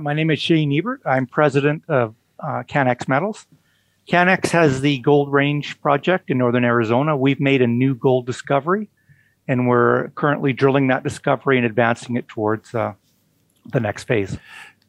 My 0.00 0.12
name 0.12 0.30
is 0.30 0.40
Shane 0.40 0.72
Ebert. 0.72 1.02
I'm 1.04 1.26
president 1.26 1.84
of 1.88 2.14
uh, 2.40 2.62
Canex 2.68 3.08
Metals. 3.08 3.46
Canex 4.08 4.50
has 4.50 4.80
the 4.80 4.98
Gold 4.98 5.32
Range 5.32 5.80
project 5.80 6.30
in 6.30 6.38
northern 6.38 6.64
Arizona. 6.64 7.16
We've 7.16 7.40
made 7.40 7.62
a 7.62 7.66
new 7.66 7.94
gold 7.94 8.26
discovery, 8.26 8.90
and 9.48 9.68
we're 9.68 10.08
currently 10.10 10.52
drilling 10.52 10.88
that 10.88 11.04
discovery 11.04 11.56
and 11.56 11.64
advancing 11.64 12.16
it 12.16 12.28
towards 12.28 12.74
uh, 12.74 12.94
the 13.66 13.80
next 13.80 14.04
phase. 14.04 14.36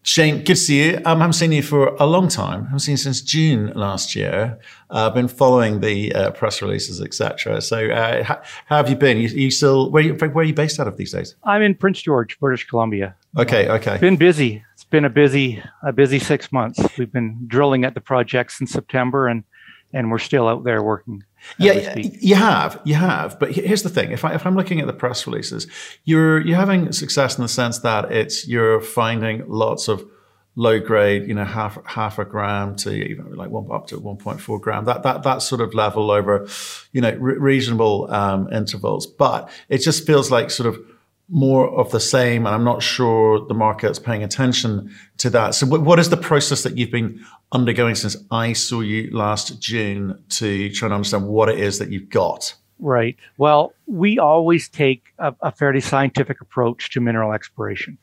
Shane, 0.05 0.38
good 0.38 0.46
to 0.46 0.55
see 0.55 0.83
you. 0.83 0.97
Um, 0.97 1.17
I 1.17 1.22
haven't 1.22 1.33
seen 1.33 1.51
you 1.51 1.63
for 1.63 1.96
a 1.99 2.06
long 2.06 2.28
time. 2.28 2.62
I 2.62 2.65
haven't 2.65 2.81
seen 2.81 2.94
you 2.94 2.97
since 2.97 3.22
June 3.22 3.72
last 3.74 4.15
year. 4.15 4.60
Uh, 4.92 5.08
I've 5.08 5.15
been 5.15 5.28
following 5.28 5.79
the 5.79 6.13
uh, 6.13 6.29
press 6.29 6.62
releases, 6.62 7.01
etc. 7.01 7.60
So, 7.60 7.90
uh, 7.90 8.24
how, 8.24 8.40
how, 8.67 8.78
have 8.78 8.87
you 8.87 8.96
been? 8.96 9.17
You, 9.17 9.29
you 9.29 9.49
still 9.49 9.90
where, 9.90 10.03
you, 10.03 10.13
where 10.13 10.37
are 10.37 10.44
you 10.44 10.53
based 10.53 10.79
out 10.79 10.87
of 10.87 10.97
these 10.97 11.12
days? 11.12 11.35
I'm 11.44 11.63
in 11.63 11.74
Prince 11.74 12.03
George, 12.03 12.40
British 12.40 12.67
Columbia. 12.67 13.15
Okay, 13.35 13.67
okay. 13.67 13.97
Been 13.97 14.15
busy. 14.15 14.63
Been 14.96 15.04
a 15.04 15.10
busy, 15.10 15.62
a 15.84 15.92
busy 15.92 16.20
six 16.20 16.54
months. 16.54 16.80
We've 16.98 17.12
been 17.12 17.38
drilling 17.48 17.84
at 17.84 17.95
the 17.95 17.99
project 17.99 18.53
since 18.53 18.72
September, 18.72 19.27
and 19.27 19.44
and 19.91 20.09
we're 20.09 20.20
still 20.20 20.48
out 20.48 20.63
there 20.63 20.81
working. 20.81 21.26
Yeah, 21.58 21.98
you 21.98 22.36
have, 22.36 22.80
you 22.86 22.95
have. 22.95 23.38
But 23.38 23.52
here's 23.52 23.84
the 23.84 23.89
thing: 23.89 24.13
if 24.13 24.23
I 24.23 24.36
if 24.36 24.45
I'm 24.45 24.55
looking 24.55 24.80
at 24.80 24.88
the 24.88 24.94
press 24.94 25.27
releases, 25.27 25.67
you're 26.05 26.39
you're 26.39 26.55
having 26.55 26.94
success 26.94 27.38
in 27.38 27.41
the 27.41 27.50
sense 27.50 27.80
that 27.80 28.09
it's 28.09 28.48
you're 28.48 28.80
finding 28.80 29.44
lots 29.50 29.89
of 29.89 30.09
low 30.55 30.80
grade, 30.80 31.27
you 31.27 31.34
know, 31.34 31.44
half 31.44 31.77
half 31.86 32.17
a 32.17 32.23
gram 32.23 32.77
to 32.77 32.94
even 32.94 33.36
like 33.36 33.50
one 33.50 33.70
up 33.70 33.88
to 33.88 34.00
1.4 34.00 34.62
gram. 34.62 34.86
That 34.86 35.03
that 35.03 35.23
that 35.23 35.41
sort 35.41 35.59
of 35.59 35.73
level 35.73 36.09
over, 36.09 36.48
you 36.94 37.02
know, 37.02 37.12
re- 37.20 37.38
reasonable 37.38 38.09
um, 38.14 38.50
intervals. 38.50 39.05
But 39.08 39.50
it 39.67 39.80
just 39.80 40.08
feels 40.08 40.31
like 40.31 40.52
sort 40.52 40.73
of 40.73 40.80
more 41.29 41.70
of 41.70 41.91
the 41.91 41.99
same, 41.99 42.45
and 42.45 42.53
I'm 42.53 42.63
not 42.63 42.84
sure 42.84 43.45
the 43.45 43.53
market's 43.53 43.99
paying 43.99 44.23
attention 44.23 44.93
to 45.17 45.29
that. 45.31 45.55
So, 45.55 45.66
what 45.66 45.99
is 45.99 46.09
the 46.09 46.17
process 46.17 46.63
that 46.63 46.77
you've 46.77 46.91
been 46.91 47.23
undergoing 47.52 47.95
since 47.95 48.16
I 48.31 48.53
saw 48.53 48.81
you 48.81 49.09
last 49.11 49.59
June 49.59 50.23
to 50.30 50.69
try 50.72 50.88
and 50.88 50.94
understand 50.94 51.27
what 51.27 51.50
it 51.50 51.59
is 51.59 51.80
that 51.80 51.89
you've 51.89 52.09
got? 52.09 52.53
Right. 52.80 53.16
Well, 53.38 53.73
we 53.88 54.19
always 54.19 54.67
take 54.69 55.03
a, 55.17 55.33
a 55.41 55.52
fairly 55.52 55.81
scientific 55.81 56.41
approach 56.41 56.91
to 56.91 57.02
mineral 57.02 57.33
exploration. 57.33 57.97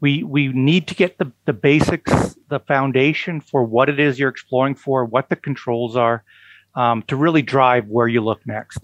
We 0.00 0.22
we 0.22 0.48
need 0.48 0.86
to 0.88 0.94
get 0.94 1.16
the, 1.18 1.32
the 1.46 1.54
basics, 1.54 2.36
the 2.48 2.60
foundation 2.60 3.40
for 3.40 3.64
what 3.64 3.88
it 3.88 3.98
is 3.98 4.18
you're 4.18 4.28
exploring 4.28 4.74
for, 4.74 5.04
what 5.04 5.30
the 5.30 5.36
controls 5.36 5.96
are, 5.96 6.24
um, 6.74 7.02
to 7.04 7.16
really 7.16 7.42
drive 7.42 7.88
where 7.88 8.08
you 8.08 8.20
look 8.20 8.46
next. 8.46 8.78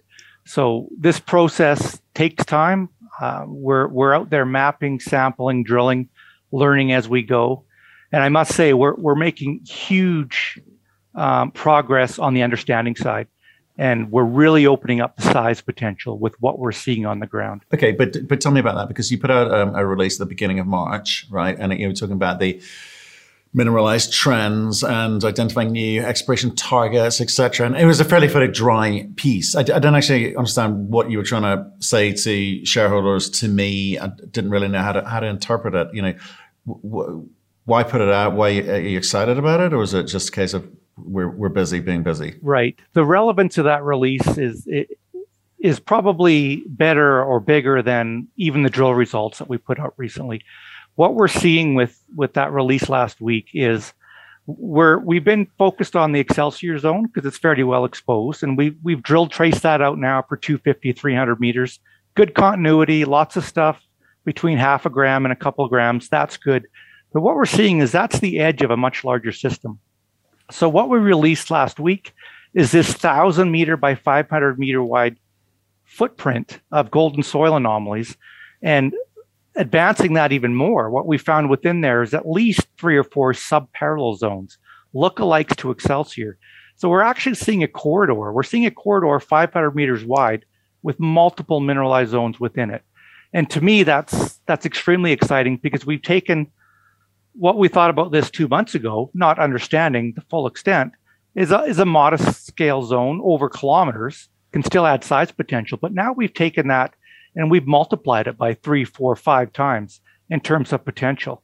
So 0.45 0.89
this 0.99 1.21
process 1.21 2.01
takes 2.15 2.45
time. 2.45 2.89
Uh, 3.21 3.45
we're 3.47 3.89
we're 3.89 4.15
out 4.15 4.31
there 4.31 4.45
mapping, 4.45 5.01
sampling, 5.01 5.65
drilling, 5.65 6.09
learning 6.51 6.93
as 6.93 7.09
we 7.09 7.23
go, 7.23 7.65
and 8.11 8.23
I 8.23 8.29
must 8.29 8.55
say 8.55 8.73
we're 8.73 8.95
we're 8.95 9.15
making 9.15 9.61
huge 9.65 10.61
um, 11.15 11.51
progress 11.51 12.19
on 12.19 12.35
the 12.35 12.43
understanding 12.43 12.97
side, 12.97 13.29
and 13.77 14.11
we're 14.11 14.25
really 14.25 14.67
opening 14.67 15.01
up 15.01 15.17
the 15.17 15.23
size 15.23 15.61
potential 15.61 16.19
with 16.19 16.35
what 16.41 16.59
we're 16.59 16.73
seeing 16.73 17.07
on 17.07 17.19
the 17.21 17.27
ground. 17.27 17.63
Okay, 17.73 17.93
but 17.93 18.29
but 18.29 18.41
tell 18.41 18.53
me 18.53 18.61
about 18.61 18.77
that 18.77 18.89
because 18.89 19.11
you 19.11 19.19
put 19.19 19.31
out 19.31 19.53
um, 19.53 19.75
a 19.75 19.87
release 19.87 20.15
at 20.15 20.21
the 20.21 20.29
beginning 20.29 20.59
of 20.59 20.67
March, 20.67 21.27
right? 21.31 21.57
And 21.59 21.73
you 21.79 21.89
were 21.89 21.95
talking 21.95 22.15
about 22.15 22.39
the 22.39 22.61
mineralized 23.55 24.13
trends 24.13 24.83
and 24.83 25.23
identifying 25.25 25.73
new 25.73 26.03
exploration 26.03 26.55
targets, 26.55 27.21
etc. 27.21 27.67
And 27.67 27.77
it 27.77 27.85
was 27.85 28.01
a 28.01 28.05
fairly, 28.05 28.29
fairly 28.29 28.51
dry 28.51 29.09
piece. 29.17 29.55
I, 29.55 29.61
I, 29.61 29.79
don't 29.79 29.95
actually 29.95 30.35
understand 30.37 30.89
what 30.89 31.11
you 31.11 31.19
were 31.19 31.25
trying 31.25 31.43
to 31.43 31.71
say 31.81 32.13
to 32.13 32.65
shareholders, 32.65 33.29
to 33.31 33.49
me. 33.49 33.99
I 33.99 34.09
didn't 34.31 34.51
really 34.51 34.69
know 34.69 34.81
how 34.81 34.93
to, 34.93 35.05
how 35.07 35.21
to 35.21 35.27
interpret 35.27 35.75
it. 35.75 35.89
You 35.93 36.03
know, 36.03 37.29
why 37.65 37.83
put 37.83 38.01
it 38.01 38.09
out? 38.09 38.33
Why 38.33 38.49
are 38.59 38.81
you 38.81 38.97
excited 38.97 39.39
about 39.39 39.61
it? 39.61 39.75
Or 39.75 39.83
is 39.83 39.93
it 39.93 40.05
just 40.05 40.31
a 40.31 40.33
case 40.33 40.55
of 40.55 40.69
we're, 40.97 41.31
we're 41.31 41.51
busy 41.51 41.81
being 41.81 42.03
busy? 42.03 42.39
Right. 42.41 42.79
The 42.95 43.05
relevance 43.05 43.59
of 43.59 43.65
that 43.65 43.85
release 43.85 44.39
is, 44.39 44.65
it, 44.67 44.99
is 45.63 45.81
probably 45.81 46.65
better 46.67 47.23
or 47.23 47.41
bigger 47.41 47.83
than 47.83 48.29
even 48.37 48.63
the 48.63 48.71
drill 48.71 48.95
results 48.95 49.39
that 49.39 49.49
we 49.49 49.57
put 49.57 49.79
out 49.79 49.95
recently 49.97 50.43
what 50.95 51.15
we're 51.15 51.29
seeing 51.29 51.75
with 51.75 52.03
with 52.15 52.35
that 52.35 52.53
release 52.53 52.89
last 52.89 53.21
week 53.21 53.49
is 53.55 53.93
we're 54.47 54.99
we've 54.99 55.25
been 55.25 55.47
focused 55.59 55.97
on 55.97 56.13
the 56.13 56.21
Excelsior 56.21 56.79
zone 56.79 57.07
because 57.07 57.27
it's 57.27 57.39
fairly 57.39 57.63
well 57.63 57.85
exposed, 57.85 58.43
and 58.43 58.59
we 58.59 58.77
we've 58.83 59.03
drilled 59.03 59.31
traced 59.31 59.63
that 59.63 59.81
out 59.81 59.99
now 59.99 60.23
for 60.23 60.37
250, 60.37 60.93
300 60.93 61.41
meters. 61.41 61.79
Good 62.15 62.35
continuity, 62.35 63.05
lots 63.05 63.37
of 63.37 63.45
stuff 63.45 63.81
between 64.25 64.59
half 64.59 64.85
a 64.85 64.91
gram 64.91 65.25
and 65.25 65.33
a 65.33 65.37
couple 65.37 65.67
grams. 65.69 66.09
That's 66.09 66.37
good. 66.37 66.67
But 67.13 67.23
what 67.23 67.37
we're 67.37 67.47
seeing 67.47 67.79
is 67.79 67.93
that's 67.93 68.21
the 68.21 68.41
edge 68.41 68.63
of 68.63 68.71
a 68.71 68.77
much 68.77 69.05
larger 69.05 69.33
system. 69.33 69.79
So 70.51 70.69
what 70.69 70.89
we 70.89 70.99
released 70.99 71.51
last 71.51 71.81
week 71.81 72.13
is 72.53 72.73
this 72.73 72.93
thousand 72.93 73.51
meter 73.51 73.77
by 73.77 73.95
500 73.95 74.59
meter 74.59 74.83
wide 74.83 75.17
footprint 75.93 76.61
of 76.73 76.91
gold-in-soil 76.91 77.57
anomalies. 77.57 78.17
And 78.63 78.95
advancing 79.57 80.15
that 80.15 80.33
even 80.33 80.55
more, 80.55 80.91
what 80.91 81.07
we 81.07 81.19
found 81.19 81.51
within 81.51 81.83
there 81.83 82.03
is 82.03 82.15
at 82.15 82.29
least 82.29 82.67
three 82.79 82.97
or 82.97 83.05
four 83.05 83.35
sub-parallel 83.35 84.17
zones, 84.17 84.59
lookalikes 84.95 85.55
to 85.57 85.71
Excelsior. 85.71 86.39
So 86.77 86.89
we're 86.89 87.03
actually 87.03 87.35
seeing 87.35 87.63
a 87.63 87.69
corridor. 87.69 88.33
We're 88.33 88.43
seeing 88.43 88.67
a 88.67 88.71
corridor 88.71 89.21
500 89.21 89.77
meters 89.77 90.05
wide 90.05 90.45
with 90.83 90.99
multiple 90.99 91.61
mineralized 91.61 92.11
zones 92.11 92.41
within 92.41 92.71
it. 92.71 92.83
And 93.35 93.49
to 93.51 93.61
me, 93.61 93.83
that's 93.83 94.41
that's 94.47 94.67
extremely 94.67 95.13
exciting 95.13 95.59
because 95.59 95.87
we've 95.87 96.03
taken 96.03 96.51
what 97.35 97.57
we 97.57 97.69
thought 97.69 97.91
about 97.91 98.13
this 98.13 98.31
two 98.31 98.49
months 98.49 98.75
ago, 98.75 99.11
not 99.15 99.39
understanding 99.39 100.13
the 100.15 100.23
full 100.23 100.47
extent, 100.47 100.93
is 101.35 101.51
a, 101.51 101.61
is 101.63 101.79
a 101.79 101.87
modest 101.87 102.47
scale 102.47 102.83
zone 102.83 103.21
over 103.25 103.49
kilometers, 103.49 104.29
can 104.53 104.63
still 104.63 104.87
add 104.87 105.05
size 105.05 105.33
potential. 105.33 105.79
But 105.81 105.93
now 105.93 106.13
we've 106.13 106.35
taken 106.35 106.69
that 106.69 106.95
and 107.35 107.51
we've 107.51 107.67
multiplied 107.67 108.27
it 108.27 108.37
by 108.37 108.55
three, 108.55 108.85
four, 108.85 109.17
five 109.17 109.53
times 109.53 110.01
in 110.31 110.41
terms 110.41 110.73
of 110.73 110.85
potential. 110.85 111.43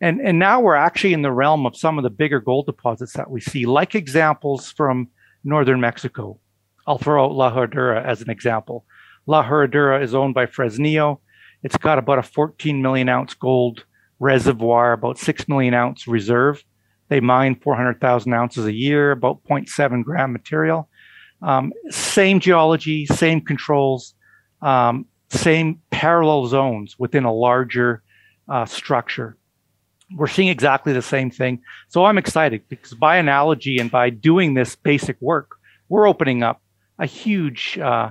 And, 0.00 0.20
and 0.20 0.38
now 0.38 0.60
we're 0.60 0.74
actually 0.74 1.14
in 1.14 1.22
the 1.22 1.32
realm 1.32 1.64
of 1.66 1.76
some 1.76 1.98
of 1.98 2.04
the 2.04 2.10
bigger 2.10 2.40
gold 2.40 2.66
deposits 2.66 3.14
that 3.14 3.30
we 3.30 3.40
see, 3.40 3.64
like 3.64 3.94
examples 3.94 4.70
from 4.72 5.08
northern 5.44 5.80
Mexico. 5.80 6.38
I'll 6.86 6.98
throw 6.98 7.24
out 7.24 7.32
La 7.32 7.52
Herradura 7.52 8.04
as 8.04 8.20
an 8.20 8.30
example. 8.30 8.84
La 9.26 9.44
Herradura 9.44 10.02
is 10.02 10.14
owned 10.14 10.34
by 10.34 10.46
Fresnillo. 10.46 11.18
It's 11.62 11.76
got 11.78 11.98
about 11.98 12.18
a 12.18 12.22
14 12.22 12.80
million 12.80 13.08
ounce 13.08 13.34
gold 13.34 13.84
reservoir, 14.20 14.92
about 14.92 15.18
6 15.18 15.48
million 15.48 15.74
ounce 15.74 16.06
reserve. 16.06 16.62
They 17.08 17.20
mine 17.20 17.56
400,000 17.56 18.32
ounces 18.32 18.66
a 18.66 18.72
year, 18.72 19.12
about 19.12 19.42
0.7 19.44 20.04
gram 20.04 20.32
material. 20.32 20.88
Um, 21.42 21.72
same 21.90 22.40
geology, 22.40 23.06
same 23.06 23.40
controls, 23.40 24.14
um, 24.62 25.06
same 25.30 25.80
parallel 25.90 26.46
zones 26.46 26.98
within 26.98 27.24
a 27.24 27.32
larger 27.32 28.02
uh, 28.48 28.64
structure. 28.64 29.36
We're 30.14 30.28
seeing 30.28 30.48
exactly 30.48 30.92
the 30.92 31.02
same 31.02 31.30
thing. 31.30 31.60
So 31.88 32.04
I'm 32.04 32.16
excited 32.16 32.62
because 32.68 32.94
by 32.94 33.16
analogy 33.16 33.78
and 33.78 33.90
by 33.90 34.10
doing 34.10 34.54
this 34.54 34.76
basic 34.76 35.20
work, 35.20 35.56
we're 35.88 36.08
opening 36.08 36.42
up 36.42 36.62
a 36.98 37.06
huge 37.06 37.78
uh, 37.78 38.10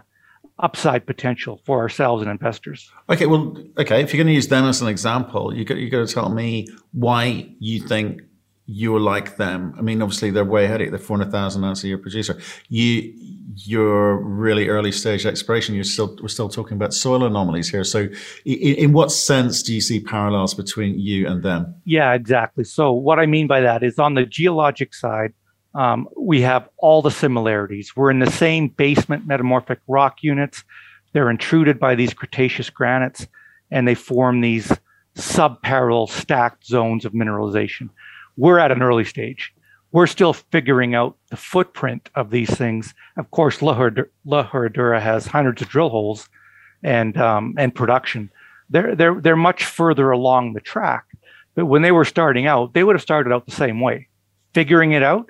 upside 0.59 1.05
potential 1.05 1.61
for 1.65 1.79
ourselves 1.79 2.21
and 2.21 2.31
investors. 2.31 2.91
Okay, 3.09 3.25
well, 3.25 3.57
okay. 3.77 4.01
If 4.01 4.13
you're 4.13 4.23
going 4.23 4.27
to 4.27 4.33
use 4.33 4.47
them 4.47 4.65
as 4.65 4.81
an 4.81 4.87
example, 4.87 5.53
you 5.55 5.65
got 5.65 5.77
you 5.77 5.89
got 5.89 6.07
to 6.07 6.13
tell 6.13 6.29
me 6.29 6.67
why 6.91 7.49
you 7.59 7.79
think 7.79 8.21
you're 8.67 8.99
like 8.99 9.37
them. 9.37 9.75
I 9.77 9.81
mean, 9.81 10.01
obviously 10.01 10.31
they're 10.31 10.43
way 10.43 10.65
ahead 10.65 10.81
of 10.81 10.85
you. 10.85 10.91
They're 10.91 10.99
400,000 10.99 11.63
ounce 11.63 11.83
a 11.83 11.87
year 11.87 11.97
producer. 11.99 12.39
You, 12.67 13.13
you're 13.57 14.17
really 14.17 14.69
early 14.69 14.91
stage 14.91 15.25
exploration. 15.25 15.75
You're 15.75 15.83
still, 15.83 16.17
we're 16.19 16.29
still 16.29 16.49
talking 16.49 16.75
about 16.75 16.93
soil 16.93 17.23
anomalies 17.23 17.69
here. 17.69 17.83
So 17.83 18.07
in, 18.43 18.75
in, 18.75 18.93
what 18.93 19.11
sense 19.11 19.61
do 19.61 19.73
you 19.73 19.81
see 19.81 19.99
parallels 19.99 20.55
between 20.55 20.99
you 20.99 21.27
and 21.27 21.43
them? 21.43 21.75
Yeah, 21.85 22.13
exactly. 22.13 22.63
So 22.63 22.91
what 22.91 23.19
I 23.19 23.27
mean 23.27 23.45
by 23.45 23.61
that 23.61 23.83
is 23.83 23.99
on 23.99 24.15
the 24.15 24.25
geologic 24.25 24.95
side, 24.95 25.33
um, 25.75 26.07
we 26.17 26.41
have 26.41 26.67
all 26.77 27.03
the 27.03 27.11
similarities. 27.11 27.95
We're 27.95 28.09
in 28.09 28.19
the 28.19 28.31
same 28.31 28.69
basement 28.69 29.27
metamorphic 29.27 29.79
rock 29.87 30.23
units. 30.23 30.63
They're 31.13 31.29
intruded 31.29 31.79
by 31.79 31.93
these 31.93 32.13
Cretaceous 32.13 32.71
granites 32.71 33.27
and 33.69 33.87
they 33.87 33.95
form 33.95 34.41
these 34.41 34.71
sub-parallel 35.15 36.07
stacked 36.07 36.65
zones 36.65 37.05
of 37.05 37.13
mineralization 37.13 37.89
we're 38.37 38.59
at 38.59 38.71
an 38.71 38.81
early 38.81 39.05
stage. 39.05 39.53
We're 39.91 40.07
still 40.07 40.33
figuring 40.33 40.93
out 40.93 41.15
the 41.29 41.37
footprint 41.37 42.09
of 42.15 42.29
these 42.29 42.49
things. 42.49 42.93
Of 43.17 43.31
course, 43.31 43.61
La 43.61 43.75
Herradura 43.75 45.01
has 45.01 45.25
hundreds 45.25 45.61
of 45.61 45.69
drill 45.69 45.89
holes 45.89 46.27
and 46.83 47.17
um, 47.17 47.55
and 47.57 47.73
production. 47.73 48.29
They're 48.69 48.95
they're 48.95 49.21
they're 49.21 49.35
much 49.37 49.63
further 49.65 50.11
along 50.11 50.53
the 50.53 50.59
track. 50.59 51.05
But 51.55 51.67
when 51.67 51.81
they 51.81 51.93
were 51.93 52.03
starting 52.03 52.45
out, 52.45 52.73
they 52.73 52.83
would 52.83 52.95
have 52.95 53.01
started 53.01 53.31
out 53.31 53.45
the 53.45 53.51
same 53.51 53.79
way, 53.79 54.09
figuring 54.53 54.91
it 54.91 55.01
out, 55.01 55.29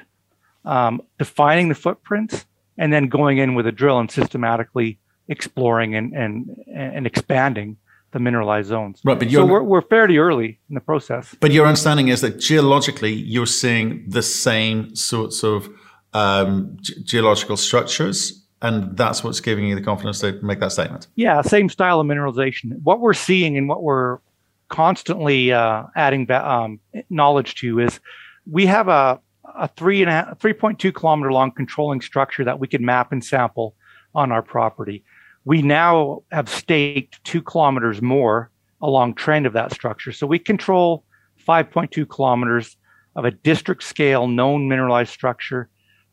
um, 0.63 1.01
defining 1.19 1.69
the 1.69 1.75
footprints, 1.75 2.47
and 2.77 2.91
then 2.91 3.07
going 3.07 3.37
in 3.37 3.53
with 3.53 3.67
a 3.67 3.71
drill 3.71 3.99
and 3.99 4.09
systematically 4.09 4.97
exploring 5.27 5.93
and 5.95 6.13
and 6.13 6.63
and 6.73 7.05
expanding 7.05 7.77
the 8.15 8.19
mineralized 8.21 8.69
zones. 8.69 9.01
Right, 9.03 9.19
but 9.19 9.29
so 9.29 9.45
we're, 9.45 9.61
we're 9.61 9.81
fairly 9.81 10.17
early 10.17 10.57
in 10.69 10.75
the 10.75 10.79
process. 10.79 11.35
But 11.41 11.51
your 11.51 11.67
understanding 11.67 12.07
is 12.07 12.21
that 12.21 12.39
geologically, 12.39 13.11
you're 13.11 13.45
seeing 13.45 14.05
the 14.07 14.23
same 14.23 14.95
sorts 14.95 15.43
of 15.43 15.69
um, 16.13 16.77
ge- 16.79 17.03
geological 17.03 17.57
structures 17.57 18.41
and 18.61 18.95
that's 18.95 19.21
what's 19.21 19.41
giving 19.41 19.65
you 19.65 19.75
the 19.75 19.81
confidence 19.81 20.21
to 20.21 20.31
make 20.41 20.61
that 20.61 20.71
statement. 20.71 21.07
Yeah, 21.15 21.41
same 21.41 21.67
style 21.67 21.99
of 21.99 22.07
mineralization. 22.07 22.81
What 22.83 23.01
we're 23.01 23.13
seeing 23.13 23.57
and 23.57 23.67
what 23.67 23.83
we're 23.83 24.19
constantly 24.69 25.51
uh, 25.51 25.83
adding 25.95 26.31
um, 26.31 26.79
knowledge 27.09 27.55
to 27.55 27.79
is 27.81 27.99
we 28.49 28.65
have 28.65 28.87
a, 28.87 29.19
a 29.55 29.67
three 29.67 30.01
and 30.01 30.09
a 30.09 30.37
3.2 30.39 30.95
kilometer 30.95 31.33
long 31.33 31.51
controlling 31.51 31.99
structure 31.99 32.45
that 32.45 32.59
we 32.59 32.67
can 32.67 32.83
map 32.83 33.11
and 33.11 33.23
sample 33.23 33.75
on 34.15 34.31
our 34.31 34.41
property. 34.41 35.03
We 35.45 35.61
now 35.61 36.23
have 36.31 36.49
staked 36.49 37.23
two 37.23 37.41
kilometers 37.41 38.01
more 38.01 38.49
along 38.81 39.13
trend 39.15 39.45
of 39.45 39.53
that 39.53 39.71
structure. 39.71 40.11
So 40.11 40.27
we 40.27 40.39
control 40.39 41.05
5.2 41.47 42.09
kilometers 42.09 42.77
of 43.15 43.25
a 43.25 43.31
district 43.31 43.83
scale 43.83 44.27
known 44.27 44.67
mineralized 44.67 45.11
structure. 45.11 45.69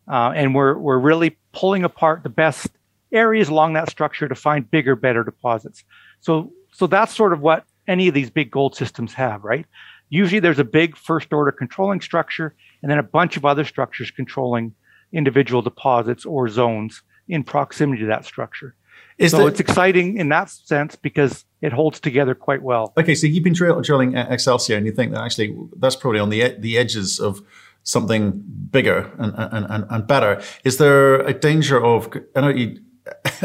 Uh, 0.07 0.33
and 0.35 0.55
we're, 0.55 0.77
we're 0.79 0.99
really 0.99 1.37
pulling 1.53 1.85
apart 1.85 2.23
the 2.23 2.29
best 2.29 2.69
areas 3.13 3.49
along 3.49 3.73
that 3.73 3.91
structure 3.91 4.29
to 4.29 4.35
find 4.35 4.71
bigger, 4.71 4.95
better 4.95 5.25
deposits. 5.25 5.85
So, 6.21 6.53
so 6.73 6.87
that's 6.87 7.15
sort 7.15 7.33
of 7.33 7.41
what 7.41 7.65
any 7.89 8.09
of 8.09 8.15
these 8.15 8.31
big 8.31 8.51
gold 8.51 8.77
systems 8.77 9.13
have, 9.15 9.45
right? 9.45 9.67
Usually 10.09 10.41
there's 10.41 10.59
a 10.59 10.65
big 10.65 10.97
first 10.97 11.33
order 11.33 11.53
controlling 11.53 12.01
structure 12.01 12.55
and 12.83 12.91
then 12.91 12.99
a 12.99 13.03
bunch 13.03 13.37
of 13.37 13.45
other 13.45 13.65
structures 13.65 14.11
controlling 14.11 14.75
individual 15.13 15.63
deposits 15.63 16.25
or 16.25 16.49
zones 16.49 17.03
in 17.29 17.45
proximity 17.45 18.03
to 18.03 18.09
that 18.09 18.25
structure. 18.25 18.75
Is 19.23 19.31
so 19.31 19.47
it's 19.47 19.61
exciting 19.61 20.17
in 20.17 20.29
that 20.31 20.51
sense 20.51 20.97
because 20.97 21.45
it 21.61 21.73
holds 21.73 22.01
together 22.01 22.35
quite 22.35 22.63
well. 22.63 22.93
Okay, 22.97 23.15
so 23.15 23.27
you've 23.27 23.45
been 23.45 23.53
drilling 23.53 24.17
Excelsior 24.17 24.77
and 24.77 24.87
you 24.87 24.93
think 24.93 25.13
that 25.13 25.23
actually 25.23 25.57
that's 25.79 25.97
probably 25.97 26.21
on 26.21 26.31
the 26.31 26.57
the 26.59 26.77
edges 26.77 27.21
of 27.21 27.43
something 27.85 28.43
bigger 28.71 29.11
and, 29.19 29.33
and, 29.37 29.67
and, 29.69 29.87
and 29.91 30.07
better. 30.07 30.41
Is 30.65 30.79
there 30.79 31.21
a 31.23 31.35
danger 31.35 31.83
of, 31.83 32.13
I 32.37 32.41
know 32.41 32.49
you, 32.49 32.81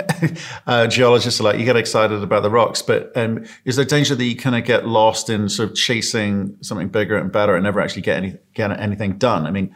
uh, 0.68 0.88
geologists 0.88 1.40
are 1.40 1.44
like, 1.44 1.58
you 1.58 1.66
get 1.66 1.76
excited 1.76 2.22
about 2.22 2.44
the 2.44 2.52
rocks, 2.52 2.82
but 2.82 3.12
um, 3.16 3.46
is 3.66 3.76
there 3.76 3.86
danger 3.86 4.16
that 4.16 4.24
you 4.24 4.36
kind 4.36 4.56
of 4.56 4.64
get 4.64 4.88
lost 4.88 5.30
in 5.30 5.50
sort 5.50 5.70
of 5.70 5.76
chasing 5.76 6.56
something 6.62 6.90
bigger 6.90 7.18
and 7.18 7.32
better 7.32 7.56
and 7.56 7.64
never 7.64 7.80
actually 7.80 8.04
get, 8.04 8.18
any, 8.18 8.38
get 8.54 8.72
anything 8.80 9.18
done? 9.18 9.48
I 9.48 9.52
mean, 9.52 9.74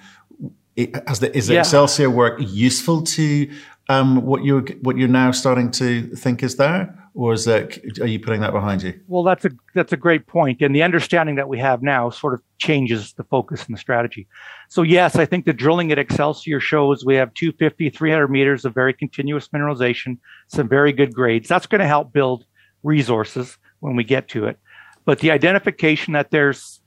it, 0.75 0.93
the, 0.93 1.31
is 1.35 1.47
the 1.47 1.55
yeah. 1.55 1.59
Excelsior 1.61 2.09
work 2.09 2.39
useful 2.39 3.01
to 3.03 3.51
um, 3.91 4.25
what 4.25 4.43
you're 4.43 4.61
what 4.81 4.97
you're 4.97 5.07
now 5.07 5.31
starting 5.31 5.71
to 5.71 6.07
think 6.15 6.43
is 6.43 6.55
there? 6.55 6.97
or 7.13 7.33
is 7.33 7.45
that 7.45 7.77
are 7.99 8.07
you 8.07 8.19
putting 8.19 8.41
that 8.41 8.53
behind 8.53 8.81
you? 8.83 8.97
Well, 9.07 9.23
that's 9.23 9.43
a 9.43 9.51
that's 9.75 9.91
a 9.91 9.97
great 9.97 10.27
point, 10.27 10.61
and 10.61 10.73
the 10.73 10.83
understanding 10.83 11.35
that 11.35 11.49
we 11.49 11.59
have 11.59 11.81
now 11.81 12.09
sort 12.09 12.33
of 12.33 12.41
changes 12.57 13.13
the 13.13 13.23
focus 13.25 13.65
and 13.65 13.75
the 13.75 13.79
strategy. 13.79 14.27
So 14.69 14.81
yes, 14.81 15.15
I 15.17 15.25
think 15.25 15.45
the 15.45 15.53
drilling 15.53 15.91
at 15.91 15.99
Excelsior 15.99 16.59
shows 16.59 17.05
we 17.05 17.15
have 17.15 17.33
250, 17.33 17.89
300 17.89 18.27
meters 18.29 18.65
of 18.65 18.73
very 18.73 18.93
continuous 18.93 19.49
mineralization, 19.49 20.17
some 20.47 20.69
very 20.69 20.93
good 20.93 21.13
grades. 21.13 21.49
That's 21.49 21.67
going 21.67 21.81
to 21.81 21.87
help 21.87 22.13
build 22.13 22.45
resources 22.83 23.57
when 23.81 23.95
we 23.95 24.03
get 24.03 24.29
to 24.29 24.45
it. 24.45 24.57
But 25.03 25.19
the 25.19 25.31
identification 25.31 26.13
that 26.13 26.31
there's 26.31 26.79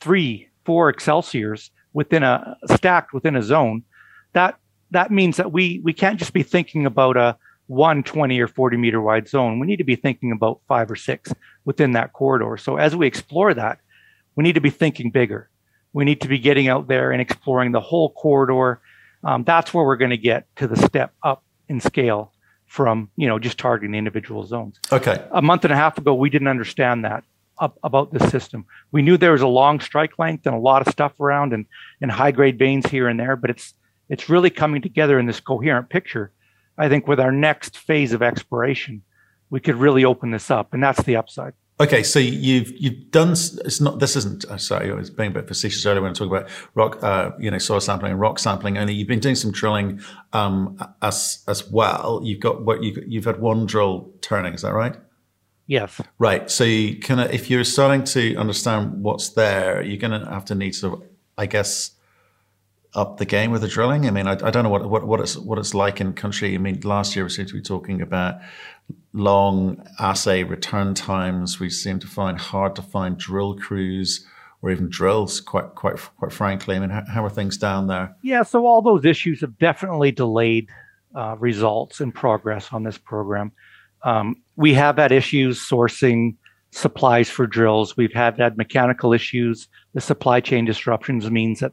three, 0.00 0.48
four 0.64 0.88
Excelsiors 0.88 1.70
within 1.92 2.22
a 2.22 2.56
stacked 2.74 3.12
within 3.12 3.36
a 3.36 3.42
zone, 3.42 3.82
that 4.32 4.58
that 4.90 5.10
means 5.10 5.36
that 5.36 5.52
we 5.52 5.80
we 5.82 5.92
can't 5.92 6.18
just 6.18 6.32
be 6.32 6.42
thinking 6.42 6.86
about 6.86 7.16
a 7.16 7.36
one 7.66 8.02
20 8.02 8.38
or 8.40 8.48
40 8.48 8.76
meter 8.76 9.00
wide 9.00 9.28
zone. 9.28 9.58
We 9.58 9.66
need 9.66 9.78
to 9.78 9.84
be 9.84 9.96
thinking 9.96 10.32
about 10.32 10.60
five 10.68 10.90
or 10.90 10.96
six 10.96 11.32
within 11.64 11.92
that 11.92 12.12
corridor. 12.12 12.56
So 12.56 12.76
as 12.76 12.94
we 12.94 13.06
explore 13.06 13.54
that, 13.54 13.80
we 14.36 14.44
need 14.44 14.54
to 14.54 14.60
be 14.60 14.70
thinking 14.70 15.10
bigger. 15.10 15.50
We 15.92 16.04
need 16.04 16.20
to 16.20 16.28
be 16.28 16.38
getting 16.38 16.68
out 16.68 16.88
there 16.88 17.10
and 17.10 17.20
exploring 17.20 17.72
the 17.72 17.80
whole 17.80 18.10
corridor. 18.10 18.80
Um, 19.24 19.44
that's 19.44 19.74
where 19.74 19.84
we're 19.84 19.96
going 19.96 20.10
to 20.10 20.18
get 20.18 20.46
to 20.56 20.68
the 20.68 20.76
step 20.76 21.12
up 21.22 21.42
in 21.68 21.80
scale 21.80 22.32
from 22.66 23.10
you 23.16 23.26
know 23.26 23.38
just 23.38 23.58
targeting 23.58 23.92
the 23.92 23.98
individual 23.98 24.44
zones. 24.44 24.78
Okay. 24.92 25.24
A 25.32 25.42
month 25.42 25.64
and 25.64 25.72
a 25.72 25.76
half 25.76 25.98
ago, 25.98 26.14
we 26.14 26.30
didn't 26.30 26.48
understand 26.48 27.04
that 27.04 27.24
up, 27.58 27.78
about 27.82 28.12
the 28.12 28.28
system. 28.28 28.66
We 28.92 29.02
knew 29.02 29.16
there 29.16 29.32
was 29.32 29.42
a 29.42 29.46
long 29.46 29.80
strike 29.80 30.18
length 30.18 30.46
and 30.46 30.54
a 30.54 30.58
lot 30.58 30.86
of 30.86 30.92
stuff 30.92 31.18
around 31.20 31.52
and 31.52 31.66
and 32.00 32.10
high 32.10 32.30
grade 32.30 32.58
veins 32.58 32.86
here 32.86 33.08
and 33.08 33.18
there, 33.18 33.36
but 33.36 33.50
it's 33.50 33.74
it's 34.08 34.28
really 34.28 34.50
coming 34.50 34.82
together 34.82 35.18
in 35.18 35.26
this 35.26 35.40
coherent 35.40 35.88
picture 35.88 36.32
I 36.78 36.88
think 36.88 37.06
with 37.06 37.20
our 37.20 37.32
next 37.32 37.78
phase 37.78 38.12
of 38.12 38.22
exploration, 38.22 39.02
we 39.50 39.60
could 39.60 39.76
really 39.76 40.04
open 40.04 40.30
this 40.30 40.50
up, 40.50 40.74
and 40.74 40.82
that's 40.82 41.02
the 41.04 41.16
upside. 41.16 41.54
Okay, 41.78 42.02
so 42.02 42.18
you've 42.18 42.72
you've 42.78 43.10
done. 43.10 43.32
It's 43.32 43.80
not. 43.80 43.98
This 43.98 44.16
isn't. 44.16 44.44
Uh, 44.46 44.56
sorry, 44.56 44.90
I 44.90 44.94
was 44.94 45.10
being 45.10 45.30
a 45.30 45.34
bit 45.34 45.48
facetious 45.48 45.84
earlier 45.84 46.00
when 46.00 46.10
I 46.10 46.14
talk 46.14 46.28
about 46.28 46.48
rock, 46.74 47.02
uh, 47.02 47.32
you 47.38 47.50
know, 47.50 47.58
soil 47.58 47.80
sampling 47.80 48.12
and 48.12 48.20
rock 48.20 48.38
sampling. 48.38 48.78
Only 48.78 48.94
you've 48.94 49.08
been 49.08 49.20
doing 49.20 49.34
some 49.34 49.52
drilling 49.52 50.00
um, 50.32 50.78
as 51.02 51.44
as 51.48 51.70
well. 51.70 52.20
You've 52.24 52.40
got 52.40 52.64
what 52.64 52.82
you 52.82 53.02
you've 53.06 53.26
had 53.26 53.40
one 53.40 53.66
drill 53.66 54.10
turning. 54.22 54.54
Is 54.54 54.62
that 54.62 54.72
right? 54.72 54.96
Yes. 55.66 56.00
Right. 56.18 56.50
So 56.50 56.64
you 56.64 56.98
of, 57.08 57.32
if 57.32 57.50
you're 57.50 57.64
starting 57.64 58.04
to 58.04 58.36
understand 58.36 59.02
what's 59.02 59.30
there, 59.30 59.82
you're 59.82 59.98
going 59.98 60.18
to 60.18 60.30
have 60.30 60.44
to 60.46 60.54
need 60.54 60.74
to, 60.74 61.02
I 61.36 61.46
guess, 61.46 61.90
up 62.96 63.18
the 63.18 63.26
game 63.26 63.50
with 63.52 63.60
the 63.60 63.68
drilling? 63.68 64.06
I 64.06 64.10
mean, 64.10 64.26
I, 64.26 64.32
I 64.32 64.50
don't 64.50 64.64
know 64.64 64.70
what, 64.70 64.88
what, 64.88 65.06
what 65.06 65.20
it's 65.20 65.36
what 65.36 65.58
it's 65.58 65.74
like 65.74 66.00
in 66.00 66.14
country. 66.14 66.54
I 66.54 66.58
mean, 66.58 66.80
last 66.82 67.14
year 67.14 67.24
we 67.24 67.30
seemed 67.30 67.48
to 67.48 67.54
be 67.54 67.62
talking 67.62 68.00
about 68.00 68.36
long 69.12 69.86
assay 70.00 70.42
return 70.42 70.94
times. 70.94 71.60
We 71.60 71.70
seem 71.70 72.00
to 72.00 72.06
find 72.06 72.38
hard 72.38 72.74
to 72.76 72.82
find 72.82 73.16
drill 73.18 73.56
crews 73.56 74.26
or 74.62 74.70
even 74.70 74.88
drills. 74.88 75.40
Quite 75.40 75.74
quite 75.74 75.96
quite 76.18 76.32
frankly, 76.32 76.74
I 76.74 76.78
mean, 76.80 76.90
how, 76.90 77.04
how 77.06 77.24
are 77.24 77.30
things 77.30 77.58
down 77.58 77.86
there? 77.86 78.16
Yeah, 78.22 78.42
so 78.42 78.66
all 78.66 78.82
those 78.82 79.04
issues 79.04 79.42
have 79.42 79.58
definitely 79.58 80.10
delayed 80.10 80.68
uh, 81.14 81.36
results 81.38 82.00
and 82.00 82.14
progress 82.14 82.72
on 82.72 82.82
this 82.82 82.98
program. 82.98 83.52
Um, 84.02 84.36
we 84.56 84.72
have 84.74 84.96
had 84.96 85.12
issues 85.12 85.58
sourcing 85.60 86.36
supplies 86.70 87.28
for 87.28 87.46
drills. 87.46 87.96
We've 87.96 88.12
had 88.12 88.38
had 88.38 88.56
mechanical 88.56 89.12
issues. 89.12 89.68
The 89.94 90.00
supply 90.00 90.40
chain 90.40 90.64
disruptions 90.64 91.30
means 91.30 91.60
that 91.60 91.72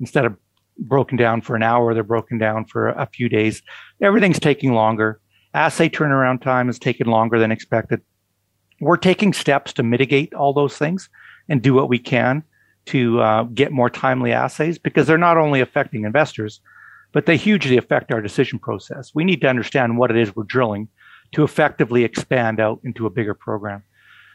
instead 0.00 0.24
of 0.24 0.36
broken 0.78 1.16
down 1.16 1.40
for 1.40 1.56
an 1.56 1.62
hour, 1.62 1.94
they're 1.94 2.02
broken 2.02 2.38
down 2.38 2.64
for 2.64 2.88
a 2.88 3.06
few 3.06 3.28
days. 3.28 3.62
Everything's 4.02 4.40
taking 4.40 4.72
longer. 4.74 5.20
Assay 5.54 5.88
turnaround 5.88 6.42
time 6.42 6.68
is 6.68 6.78
taking 6.78 7.06
longer 7.06 7.38
than 7.38 7.52
expected. 7.52 8.00
We're 8.80 8.96
taking 8.96 9.32
steps 9.32 9.72
to 9.74 9.82
mitigate 9.82 10.34
all 10.34 10.52
those 10.52 10.76
things 10.76 11.08
and 11.48 11.62
do 11.62 11.74
what 11.74 11.88
we 11.88 11.98
can 11.98 12.42
to 12.86 13.20
uh, 13.20 13.42
get 13.44 13.72
more 13.72 13.88
timely 13.88 14.32
assays 14.32 14.78
because 14.78 15.06
they're 15.06 15.16
not 15.16 15.38
only 15.38 15.60
affecting 15.60 16.04
investors, 16.04 16.60
but 17.12 17.26
they 17.26 17.36
hugely 17.36 17.76
affect 17.76 18.12
our 18.12 18.20
decision 18.20 18.58
process. 18.58 19.12
We 19.14 19.24
need 19.24 19.40
to 19.42 19.48
understand 19.48 19.96
what 19.96 20.10
it 20.10 20.16
is 20.16 20.34
we're 20.34 20.42
drilling 20.44 20.88
to 21.32 21.44
effectively 21.44 22.04
expand 22.04 22.60
out 22.60 22.80
into 22.84 23.06
a 23.06 23.10
bigger 23.10 23.34
program. 23.34 23.82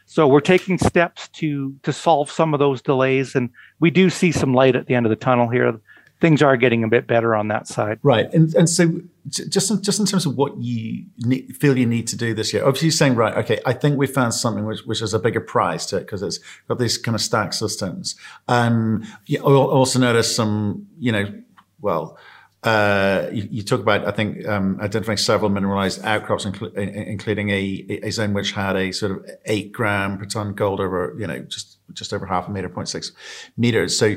So 0.06 0.26
we're 0.26 0.40
taking 0.40 0.78
steps 0.78 1.28
to 1.34 1.72
to 1.84 1.92
solve 1.92 2.30
some 2.30 2.52
of 2.52 2.58
those 2.58 2.82
delays, 2.82 3.36
and 3.36 3.50
we 3.78 3.90
do 3.90 4.10
see 4.10 4.32
some 4.32 4.54
light 4.54 4.74
at 4.74 4.86
the 4.86 4.94
end 4.94 5.06
of 5.06 5.10
the 5.10 5.16
tunnel 5.16 5.48
here 5.48 5.78
things 6.20 6.42
are 6.42 6.56
getting 6.56 6.84
a 6.84 6.88
bit 6.88 7.06
better 7.06 7.34
on 7.34 7.48
that 7.48 7.66
side. 7.66 7.98
Right, 8.02 8.32
and 8.32 8.54
and 8.54 8.68
so 8.68 9.00
just 9.28 9.70
in, 9.70 9.82
just 9.82 9.98
in 9.98 10.06
terms 10.06 10.26
of 10.26 10.36
what 10.36 10.56
you 10.58 11.04
need, 11.18 11.56
feel 11.56 11.76
you 11.76 11.86
need 11.86 12.06
to 12.08 12.16
do 12.16 12.34
this 12.34 12.52
year, 12.52 12.64
obviously 12.64 12.86
you're 12.86 12.92
saying 12.92 13.14
right, 13.14 13.36
okay, 13.38 13.60
I 13.66 13.72
think 13.72 13.98
we 13.98 14.06
found 14.06 14.34
something 14.34 14.64
which 14.64 14.80
which 14.80 15.02
is 15.02 15.14
a 15.14 15.18
bigger 15.18 15.40
prize 15.40 15.86
to 15.86 15.96
it 15.96 16.00
because 16.00 16.22
it's 16.22 16.38
got 16.68 16.78
these 16.78 16.98
kind 16.98 17.14
of 17.14 17.20
stack 17.20 17.52
systems. 17.52 18.16
Um, 18.48 19.04
you 19.26 19.40
also 19.40 19.98
notice 19.98 20.34
some, 20.34 20.86
you 20.98 21.12
know, 21.12 21.32
well. 21.80 22.18
Uh, 22.62 23.30
you, 23.32 23.48
you, 23.50 23.62
talk 23.62 23.80
about, 23.80 24.06
I 24.06 24.10
think, 24.10 24.46
um, 24.46 24.78
identifying 24.82 25.16
several 25.16 25.48
mineralized 25.48 26.04
outcrops, 26.04 26.44
inclu- 26.44 26.76
including 26.76 27.48
a, 27.48 28.00
a 28.02 28.10
zone 28.10 28.34
which 28.34 28.52
had 28.52 28.76
a 28.76 28.92
sort 28.92 29.12
of 29.12 29.30
eight 29.46 29.72
gram 29.72 30.18
per 30.18 30.26
ton 30.26 30.52
gold 30.52 30.78
over, 30.78 31.16
you 31.18 31.26
know, 31.26 31.38
just 31.38 31.78
just 31.94 32.12
over 32.12 32.26
half 32.26 32.48
a 32.48 32.50
meter, 32.50 32.68
0.6 32.68 33.12
meters. 33.56 33.98
So 33.98 34.16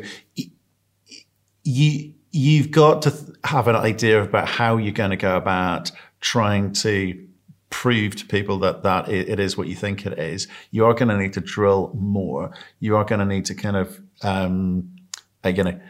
you 1.63 2.13
you've 2.32 2.72
got 2.72 3.03
to 3.03 3.13
have 3.43 3.67
an 3.67 3.75
idea 3.75 4.22
about 4.22 4.48
how 4.48 4.77
you're 4.77 4.91
going 4.91 5.12
to 5.12 5.17
go 5.17 5.38
about 5.38 5.91
trying 6.20 6.74
to 6.74 7.27
prove 7.70 8.15
to 8.15 8.25
people 8.25 8.60
that 8.60 8.84
that 8.84 9.10
it 9.10 9.39
is 9.39 9.58
what 9.58 9.67
you 9.67 9.75
think 9.75 10.05
it 10.05 10.17
is. 10.20 10.48
You 10.72 10.86
are 10.86 10.93
going 10.93 11.10
to 11.10 11.17
need 11.17 11.34
to 11.34 11.41
drill 11.41 11.91
more. 11.96 12.51
You 12.79 12.96
are 12.98 13.03
going 13.03 13.20
to 13.20 13.25
need 13.25 13.46
to 13.46 13.55
kind 13.55 13.75
of 13.75 14.00
um, 14.22 14.89
again. 15.43 15.82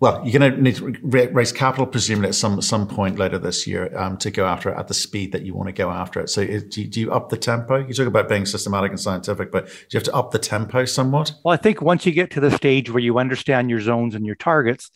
Well, 0.00 0.22
you're 0.24 0.38
going 0.38 0.52
to 0.52 0.62
need 0.62 0.76
to 0.76 1.28
raise 1.32 1.50
capital, 1.50 1.84
presumably 1.84 2.28
at 2.28 2.36
some 2.36 2.62
some 2.62 2.86
point 2.86 3.18
later 3.18 3.36
this 3.36 3.66
year, 3.66 3.90
um, 3.98 4.16
to 4.18 4.30
go 4.30 4.46
after 4.46 4.70
it 4.70 4.78
at 4.78 4.86
the 4.86 4.94
speed 4.94 5.32
that 5.32 5.42
you 5.42 5.54
want 5.54 5.66
to 5.66 5.72
go 5.72 5.90
after 5.90 6.20
it. 6.20 6.30
So, 6.30 6.46
do, 6.46 6.80
you, 6.80 6.86
do 6.86 7.00
you 7.00 7.12
up 7.12 7.30
the 7.30 7.36
tempo? 7.36 7.84
You 7.84 7.92
talk 7.92 8.06
about 8.06 8.28
being 8.28 8.46
systematic 8.46 8.92
and 8.92 9.00
scientific, 9.00 9.50
but 9.50 9.66
do 9.66 9.72
you 9.90 9.96
have 9.98 10.04
to 10.04 10.14
up 10.14 10.30
the 10.30 10.38
tempo 10.38 10.84
somewhat? 10.84 11.32
Well, 11.44 11.52
I 11.52 11.56
think 11.56 11.82
once 11.82 12.06
you 12.06 12.12
get 12.12 12.30
to 12.32 12.40
the 12.40 12.52
stage 12.52 12.90
where 12.92 13.02
you 13.02 13.18
understand 13.18 13.70
your 13.70 13.80
zones 13.80 14.14
and 14.14 14.24
your 14.24 14.36
targets, 14.36 14.92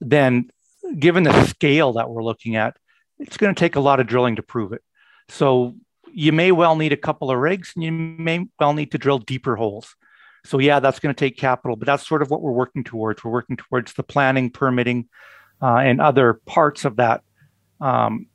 then 0.00 0.50
given 0.98 1.24
the 1.24 1.46
scale 1.46 1.94
that 1.94 2.10
we're 2.10 2.22
looking 2.22 2.56
at, 2.56 2.76
it's 3.18 3.36
going 3.36 3.54
to 3.54 3.58
take 3.58 3.76
a 3.76 3.80
lot 3.80 4.00
of 4.00 4.06
drilling 4.06 4.36
to 4.36 4.42
prove 4.42 4.72
it. 4.72 4.82
So, 5.28 5.74
you 6.14 6.30
may 6.30 6.52
well 6.52 6.76
need 6.76 6.92
a 6.92 6.96
couple 6.96 7.30
of 7.30 7.38
rigs 7.38 7.72
and 7.74 7.82
you 7.82 7.90
may 7.90 8.46
well 8.60 8.72
need 8.72 8.92
to 8.92 8.98
drill 8.98 9.18
deeper 9.18 9.56
holes. 9.56 9.96
So 10.44 10.58
yeah, 10.58 10.78
that's 10.78 11.00
going 11.00 11.14
to 11.14 11.18
take 11.18 11.36
capital, 11.36 11.76
but 11.76 11.86
that's 11.86 12.06
sort 12.06 12.22
of 12.22 12.30
what 12.30 12.40
we're 12.40 12.52
working 12.52 12.84
towards. 12.84 13.24
We're 13.24 13.32
working 13.32 13.56
towards 13.56 13.94
the 13.94 14.02
planning, 14.02 14.50
permitting, 14.50 15.08
uh, 15.60 15.76
and 15.76 16.00
other 16.00 16.34
parts 16.46 16.84
of 16.84 16.96
that 16.96 17.22
um, 17.80 18.26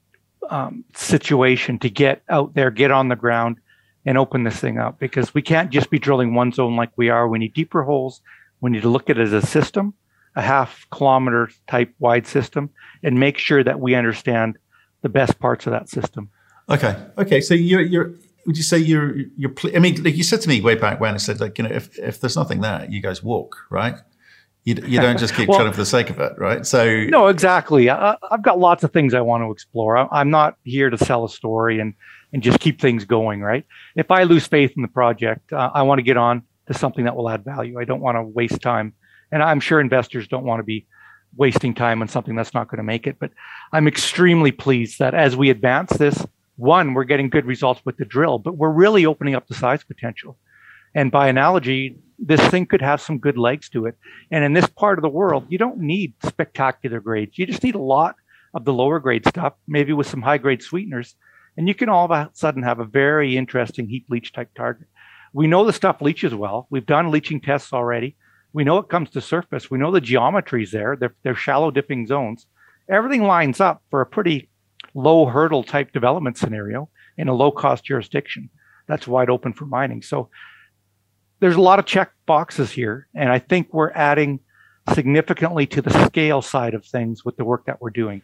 um, 0.50 0.84
situation 0.96 1.80
to 1.80 1.90
get 1.90 2.24
out 2.30 2.54
there, 2.56 2.72
get 2.72 2.92
on 2.92 3.08
the 3.08 3.16
ground, 3.16 3.60
and 4.06 4.18
open 4.18 4.44
this 4.44 4.60
thing 4.60 4.80
up. 4.80 5.00
Because 5.00 5.34
we 5.34 5.42
can't 5.42 5.70
just 5.70 5.90
be 5.90 6.00
drilling 6.00 6.34
one 6.34 6.52
zone 6.52 6.76
like 6.76 6.92
we 6.96 7.10
are. 7.10 7.28
We 7.28 7.40
need 7.40 7.54
deeper 7.54 7.84
holes. 7.84 8.22
We 8.60 8.72
need 8.72 8.82
to 8.82 8.90
look 8.90 9.10
at 9.10 9.20
it 9.20 9.22
as 9.22 9.34
a 9.34 9.46
system, 9.46 9.94
a 10.36 10.42
half 10.42 10.86
kilometer 10.92 11.50
type 11.68 11.94
wide 12.00 12.28
system, 12.28 12.70
and 13.04 13.20
make 13.20 13.38
sure 13.38 13.64
that 13.64 13.80
we 13.80 13.96
understand 13.96 14.58
the 15.02 15.10
best 15.10 15.40
parts 15.40 15.66
of 15.66 15.72
that 15.72 15.90
system. 15.90 16.30
Okay. 16.70 16.96
Okay. 17.18 17.42
So 17.42 17.54
you're 17.54 17.82
you're 17.82 18.14
would 18.46 18.58
you 18.58 18.64
say 18.64 18.78
you're 18.78 19.16
you're 19.38 19.52
pl- 19.52 19.76
I 19.76 19.80
mean 19.80 20.04
like 20.04 20.16
you 20.16 20.24
said 20.24 20.42
to 20.42 20.50
me 20.50 20.62
way 20.62 20.76
back 20.76 21.00
when 21.00 21.14
I 21.14 21.18
said 21.18 21.40
like 21.40 21.58
you 21.58 21.66
know 21.66 21.72
if 21.74 21.98
if 22.00 22.20
there's 22.20 22.36
nothing 22.36 22.62
there 22.62 22.88
you 22.90 23.02
guys 23.02 23.22
walk 23.22 23.56
right 23.70 23.96
you, 24.66 24.76
you 24.86 25.00
don't 25.00 25.20
just 25.20 25.36
keep 25.36 25.50
well, 25.50 25.72
for 25.72 25.78
the 25.78 25.86
sake 25.86 26.10
of 26.10 26.20
it 26.20 26.34
right 26.38 26.66
so 26.66 27.04
no 27.06 27.28
exactly 27.28 27.90
I, 27.90 28.16
have 28.32 28.42
got 28.42 28.60
lots 28.60 28.84
of 28.84 28.92
things 28.92 29.14
I 29.14 29.22
want 29.22 29.44
to 29.44 29.52
explore 29.52 29.98
I, 29.98 30.22
am 30.22 30.30
not 30.30 30.56
here 30.64 30.90
to 30.90 30.98
sell 30.98 31.26
a 31.26 31.30
story 31.30 31.80
and 31.80 31.94
and 32.34 32.42
just 32.42 32.60
keep 32.60 32.82
things 32.82 33.06
going 33.06 33.42
right 33.42 33.66
if 33.96 34.10
I 34.10 34.24
lose 34.24 34.48
faith 34.48 34.74
in 34.76 34.82
the 34.82 34.88
project 34.88 35.54
uh, 35.54 35.70
I 35.74 35.84
want 35.84 36.00
to 36.00 36.04
get 36.04 36.18
on 36.18 36.44
to 36.68 36.74
something 36.74 37.06
that 37.06 37.16
will 37.16 37.30
add 37.30 37.44
value 37.44 37.80
I 37.80 37.84
don't 37.84 38.02
want 38.02 38.16
to 38.16 38.24
waste 38.24 38.62
time 38.62 38.94
and 39.32 39.44
I'm 39.44 39.60
sure 39.60 39.80
investors 39.80 40.28
don't 40.28 40.46
want 40.46 40.60
to 40.60 40.64
be 40.64 40.86
wasting 41.38 41.76
time 41.76 42.02
on 42.02 42.08
something 42.08 42.36
that's 42.36 42.54
not 42.54 42.70
going 42.70 42.78
to 42.78 42.84
make 42.84 43.06
it 43.06 43.18
but 43.20 43.32
I'm 43.72 43.88
extremely 43.88 44.52
pleased 44.52 45.00
that 45.00 45.14
as 45.14 45.36
we 45.36 45.50
advance 45.50 45.92
this 45.92 46.26
one, 46.60 46.94
we're 46.94 47.06
getting 47.06 47.30
good 47.30 47.46
results 47.46 47.82
with 47.86 47.96
the 47.96 48.04
drill, 48.04 48.38
but 48.38 48.58
we're 48.58 48.70
really 48.70 49.06
opening 49.06 49.34
up 49.34 49.48
the 49.48 49.56
size 49.56 49.82
potential. 49.82 50.38
And 50.94 51.10
by 51.10 51.30
analogy, 51.30 51.98
this 52.18 52.46
thing 52.50 52.66
could 52.66 52.82
have 52.82 53.00
some 53.00 53.18
good 53.18 53.38
legs 53.38 53.70
to 53.70 53.86
it. 53.86 53.98
And 54.30 54.44
in 54.44 54.54
this 54.54 54.68
part 54.68 54.98
of 55.00 55.04
the 55.04 55.10
world, 55.10 55.46
you 55.48 55.58
don't 55.58 55.80
need 55.80 56.14
spectacular 56.26 57.00
grades. 57.00 57.38
You 57.38 57.46
just 57.46 57.64
need 57.64 57.76
a 57.76 57.82
lot 57.82 58.18
of 58.54 58.66
the 58.66 58.74
lower 58.74 59.00
grade 59.00 59.26
stuff, 59.26 59.54
maybe 59.68 59.94
with 59.94 60.08
some 60.08 60.22
high 60.22 60.38
grade 60.38 60.62
sweeteners. 60.62 61.16
And 61.56 61.68
you 61.68 61.74
can 61.74 61.88
all 61.88 62.04
of 62.04 62.12
a 62.12 62.30
sudden 62.34 62.64
have 62.64 62.80
a 62.80 62.86
very 62.86 63.38
interesting 63.38 63.88
heap 63.88 64.08
leach 64.10 64.34
type 64.34 64.50
target. 64.54 64.88
We 65.32 65.48
know 65.48 65.64
the 65.64 65.72
stuff 65.72 66.02
leaches 66.02 66.36
well. 66.36 66.68
We've 66.70 66.86
done 66.86 67.10
leaching 67.10 67.40
tests 67.40 67.72
already. 67.72 68.18
We 68.54 68.64
know 68.64 68.78
it 68.78 68.90
comes 68.90 69.10
to 69.12 69.22
surface. 69.22 69.70
We 69.70 69.78
know 69.78 69.92
the 69.92 70.02
geometry's 70.02 70.72
there. 70.72 70.96
They're, 70.96 71.16
they're 71.24 71.36
shallow 71.36 71.72
dipping 71.72 72.08
zones. 72.08 72.48
Everything 72.90 73.24
lines 73.24 73.60
up 73.60 73.84
for 73.90 74.02
a 74.02 74.06
pretty 74.06 74.50
low 74.94 75.26
hurdle 75.26 75.64
type 75.64 75.92
development 75.92 76.38
scenario 76.38 76.90
in 77.18 77.28
a 77.28 77.34
low 77.34 77.52
cost 77.52 77.84
jurisdiction 77.84 78.50
that's 78.90 79.08
wide 79.08 79.30
open 79.30 79.54
for 79.54 79.66
mining. 79.66 80.02
So 80.02 80.30
there's 81.40 81.56
a 81.56 81.62
lot 81.62 81.80
of 81.80 81.86
check 81.86 82.12
boxes 82.26 82.72
here. 82.72 83.08
And 83.14 83.32
I 83.32 83.40
think 83.40 83.72
we're 83.72 83.92
adding 83.92 84.40
significantly 84.94 85.68
to 85.68 85.82
the 85.82 86.06
scale 86.08 86.42
side 86.42 86.74
of 86.74 86.84
things 86.84 87.24
with 87.24 87.38
the 87.38 87.46
work 87.46 87.66
that 87.66 87.82
we're 87.82 87.92
doing. 87.92 88.24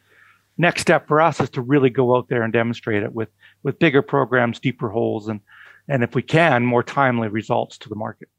Next 0.58 0.82
step 0.82 1.08
for 1.08 1.22
us 1.22 1.40
is 1.40 1.52
to 1.52 1.62
really 1.62 1.92
go 1.92 2.16
out 2.16 2.30
there 2.30 2.42
and 2.42 2.52
demonstrate 2.52 3.04
it 3.04 3.14
with, 3.14 3.30
with 3.62 3.78
bigger 3.78 4.02
programs, 4.02 4.60
deeper 4.60 4.90
holes, 4.90 5.28
and, 5.28 5.40
and 5.88 6.04
if 6.04 6.16
we 6.16 6.24
can, 6.24 6.66
more 6.66 6.82
timely 6.82 7.28
results 7.28 7.78
to 7.80 7.90
the 7.90 7.96
market. 7.96 8.30